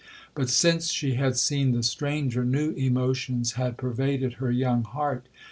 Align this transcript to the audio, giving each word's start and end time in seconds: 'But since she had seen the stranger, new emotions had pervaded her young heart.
'But 0.33 0.49
since 0.49 0.91
she 0.91 1.13
had 1.13 1.37
seen 1.37 1.73
the 1.73 1.83
stranger, 1.83 2.43
new 2.43 2.71
emotions 2.71 3.51
had 3.51 3.77
pervaded 3.77 4.33
her 4.41 4.49
young 4.49 4.83
heart. 4.83 5.27